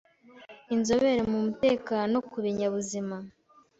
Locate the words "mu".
1.31-1.37